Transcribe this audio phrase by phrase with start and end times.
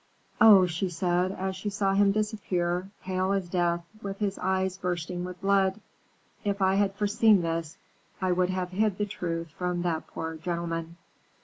[0.41, 5.23] "Oh!" she said, as she saw him disappear, pale as death, and his eyes bursting
[5.23, 5.79] with blood,
[6.43, 7.77] "if I had foreseen this,
[8.19, 10.97] I would have hid the truth from that poor gentleman."